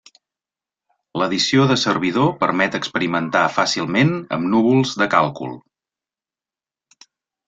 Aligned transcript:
L'edició 1.21 1.65
de 1.71 1.75
servidor 1.81 2.31
permet 2.39 2.77
experimentar 2.79 3.43
fàcilment 3.57 4.13
amb 4.39 4.47
núvols 4.55 4.95
de 5.03 5.09
càlcul. 5.13 5.53